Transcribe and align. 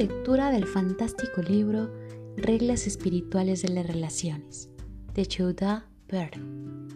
lectura 0.00 0.50
del 0.50 0.66
fantástico 0.66 1.42
libro 1.42 1.92
Reglas 2.36 2.86
Espirituales 2.86 3.60
de 3.60 3.68
las 3.68 3.86
Relaciones, 3.86 4.70
de 5.12 5.28
Judah 5.30 5.86
Byrne. 6.08 6.88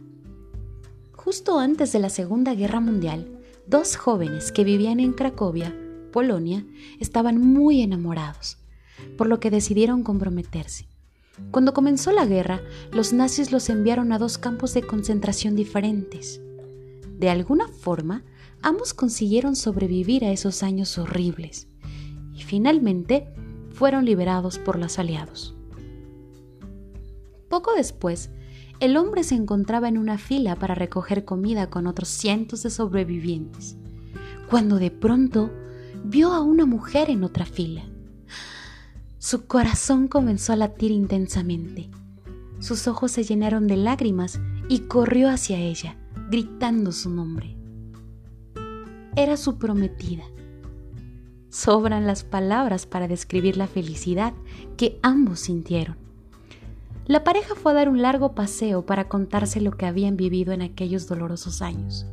Justo 1.13 1.59
antes 1.59 1.93
de 1.93 1.99
la 1.99 2.09
Segunda 2.09 2.55
Guerra 2.55 2.81
Mundial, 2.81 3.41
dos 3.67 3.97
jóvenes 3.97 4.53
que 4.53 4.65
vivían 4.65 5.01
en 5.01 5.13
Cracovia, 5.13 5.77
Polonia, 6.13 6.67
estaban 6.99 7.39
muy 7.39 7.83
enamorados, 7.83 8.57
por 9.19 9.27
lo 9.27 9.39
que 9.39 9.51
decidieron 9.51 10.03
comprometerse. 10.03 10.89
Cuando 11.51 11.75
comenzó 11.75 12.11
la 12.11 12.25
guerra, 12.25 12.63
los 12.91 13.13
nazis 13.13 13.53
los 13.53 13.69
enviaron 13.69 14.13
a 14.13 14.19
dos 14.19 14.39
campos 14.39 14.73
de 14.73 14.83
concentración 14.83 15.57
diferentes. 15.57 16.41
De 17.19 17.29
alguna 17.29 17.69
forma, 17.69 18.25
ambos 18.63 18.95
consiguieron 18.95 19.57
sobrevivir 19.57 20.25
a 20.25 20.33
esos 20.33 20.63
años 20.63 20.97
horribles 20.97 21.69
y 22.35 22.43
finalmente 22.43 23.33
fueron 23.71 24.05
liberados 24.05 24.59
por 24.59 24.79
los 24.79 24.99
aliados. 24.99 25.55
Poco 27.49 27.73
después, 27.75 28.31
el 28.81 28.97
hombre 28.97 29.23
se 29.23 29.35
encontraba 29.35 29.89
en 29.89 29.99
una 29.99 30.19
fila 30.19 30.57
para 30.57 30.75
recoger 30.75 31.25
comida 31.25 31.71
con 31.71 31.87
otros 31.87 32.09
cientos 32.09 32.63
de 32.63 32.71
sobrevivientes, 32.71 33.77
cuando 34.51 34.77
de 34.77 34.91
pronto 34.91 35.51
vio 36.05 36.33
a 36.33 36.41
una 36.41 36.67
mujer 36.67 37.11
en 37.11 37.25
otra 37.25 37.47
fila. 37.47 37.85
Su 39.19 39.47
corazón 39.47 40.09
comenzó 40.09 40.53
a 40.53 40.57
latir 40.57 40.91
intensamente. 40.91 41.89
Sus 42.59 42.87
ojos 42.89 43.13
se 43.13 43.25
llenaron 43.25 43.67
de 43.67 43.77
lágrimas 43.77 44.41
y 44.69 44.81
corrió 44.81 45.31
hacia 45.31 45.59
ella, 45.59 45.97
gritando 46.31 46.93
su 46.93 47.11
nombre. 47.11 47.57
Era 49.17 49.37
su 49.37 49.59
prometida. 49.59 50.25
Sobran 51.55 52.05
las 52.05 52.25
palabras 52.25 52.85
para 52.85 53.07
describir 53.07 53.57
la 53.57 53.69
felicidad 53.69 54.33
que 54.77 54.99
ambos 55.03 55.39
sintieron. 55.39 55.97
La 57.07 57.23
pareja 57.23 57.55
fue 57.55 57.71
a 57.71 57.77
dar 57.77 57.89
un 57.89 58.03
largo 58.03 58.35
paseo 58.35 58.85
para 58.85 59.09
contarse 59.09 59.61
lo 59.61 59.71
que 59.71 59.87
habían 59.87 60.17
vivido 60.17 60.53
en 60.53 60.63
aquellos 60.63 61.07
dolorosos 61.07 61.63
años. 61.63 62.07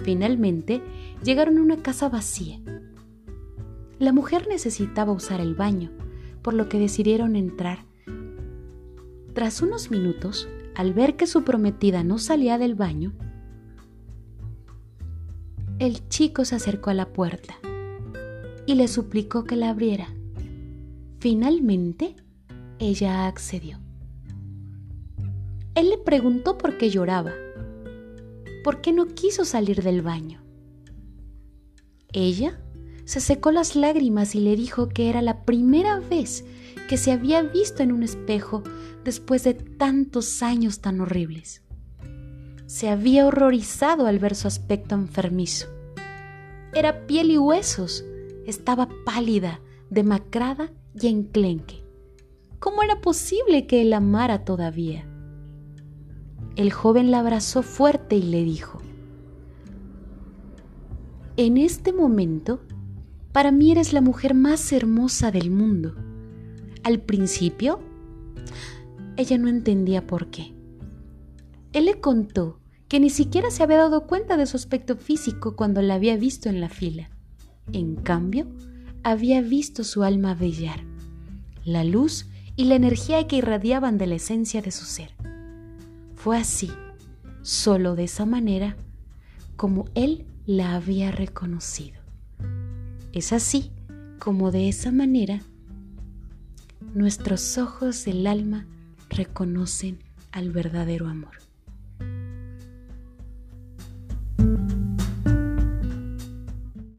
Finalmente 0.00 0.82
llegaron 1.22 1.58
a 1.58 1.62
una 1.62 1.76
casa 1.76 2.08
vacía. 2.08 2.58
La 4.00 4.12
mujer 4.12 4.48
necesitaba 4.48 5.12
usar 5.12 5.40
el 5.40 5.54
baño, 5.54 5.92
por 6.42 6.52
lo 6.52 6.68
que 6.68 6.80
decidieron 6.80 7.36
entrar. 7.36 7.84
Tras 9.34 9.62
unos 9.62 9.92
minutos, 9.92 10.48
al 10.74 10.94
ver 10.94 11.14
que 11.14 11.28
su 11.28 11.44
prometida 11.44 12.02
no 12.02 12.18
salía 12.18 12.58
del 12.58 12.74
baño, 12.74 13.12
el 15.78 16.08
chico 16.08 16.44
se 16.44 16.56
acercó 16.56 16.90
a 16.90 16.94
la 16.94 17.06
puerta 17.06 17.54
y 18.68 18.74
le 18.74 18.86
suplicó 18.86 19.44
que 19.44 19.56
la 19.56 19.70
abriera. 19.70 20.14
Finalmente, 21.20 22.16
ella 22.78 23.26
accedió. 23.26 23.80
Él 25.74 25.88
le 25.88 25.96
preguntó 25.96 26.58
por 26.58 26.76
qué 26.76 26.90
lloraba, 26.90 27.32
por 28.62 28.82
qué 28.82 28.92
no 28.92 29.06
quiso 29.06 29.46
salir 29.46 29.82
del 29.82 30.02
baño. 30.02 30.42
Ella 32.12 32.60
se 33.06 33.20
secó 33.20 33.52
las 33.52 33.74
lágrimas 33.74 34.34
y 34.34 34.40
le 34.40 34.54
dijo 34.54 34.90
que 34.90 35.08
era 35.08 35.22
la 35.22 35.46
primera 35.46 35.98
vez 36.00 36.44
que 36.90 36.98
se 36.98 37.10
había 37.10 37.40
visto 37.40 37.82
en 37.82 37.90
un 37.90 38.02
espejo 38.02 38.62
después 39.02 39.44
de 39.44 39.54
tantos 39.54 40.42
años 40.42 40.80
tan 40.80 41.00
horribles. 41.00 41.62
Se 42.66 42.90
había 42.90 43.26
horrorizado 43.26 44.06
al 44.06 44.18
ver 44.18 44.34
su 44.34 44.46
aspecto 44.46 44.94
enfermizo. 44.94 45.68
Era 46.74 47.06
piel 47.06 47.30
y 47.30 47.38
huesos, 47.38 48.04
estaba 48.48 48.88
pálida, 49.04 49.60
demacrada 49.90 50.72
y 50.94 51.08
enclenque. 51.08 51.84
¿Cómo 52.58 52.82
era 52.82 53.00
posible 53.00 53.66
que 53.66 53.82
él 53.82 53.92
amara 53.92 54.44
todavía? 54.44 55.06
El 56.56 56.72
joven 56.72 57.10
la 57.10 57.20
abrazó 57.20 57.62
fuerte 57.62 58.16
y 58.16 58.22
le 58.22 58.42
dijo, 58.42 58.80
En 61.36 61.58
este 61.58 61.92
momento 61.92 62.60
para 63.32 63.52
mí 63.52 63.70
eres 63.70 63.92
la 63.92 64.00
mujer 64.00 64.34
más 64.34 64.72
hermosa 64.72 65.30
del 65.30 65.50
mundo. 65.50 65.94
Al 66.82 67.00
principio, 67.00 67.80
ella 69.16 69.36
no 69.36 69.48
entendía 69.48 70.06
por 70.06 70.30
qué. 70.30 70.54
Él 71.74 71.84
le 71.84 72.00
contó 72.00 72.60
que 72.88 72.98
ni 72.98 73.10
siquiera 73.10 73.50
se 73.50 73.62
había 73.62 73.76
dado 73.76 74.06
cuenta 74.06 74.38
de 74.38 74.46
su 74.46 74.56
aspecto 74.56 74.96
físico 74.96 75.54
cuando 75.54 75.82
la 75.82 75.94
había 75.94 76.16
visto 76.16 76.48
en 76.48 76.62
la 76.62 76.70
fila. 76.70 77.10
En 77.72 77.96
cambio, 77.96 78.46
había 79.02 79.40
visto 79.42 79.84
su 79.84 80.02
alma 80.02 80.34
brillar, 80.34 80.80
la 81.64 81.84
luz 81.84 82.26
y 82.56 82.64
la 82.64 82.74
energía 82.74 83.26
que 83.26 83.36
irradiaban 83.36 83.98
de 83.98 84.06
la 84.06 84.16
esencia 84.16 84.62
de 84.62 84.70
su 84.70 84.84
ser. 84.84 85.10
Fue 86.14 86.36
así, 86.36 86.70
solo 87.42 87.94
de 87.94 88.04
esa 88.04 88.26
manera, 88.26 88.76
como 89.56 89.84
él 89.94 90.26
la 90.46 90.74
había 90.74 91.10
reconocido. 91.10 92.00
Es 93.12 93.32
así 93.32 93.70
como 94.18 94.50
de 94.50 94.68
esa 94.68 94.92
manera 94.92 95.40
nuestros 96.94 97.58
ojos 97.58 98.04
del 98.04 98.26
alma 98.26 98.66
reconocen 99.10 99.98
al 100.32 100.50
verdadero 100.50 101.06
amor. 101.08 101.47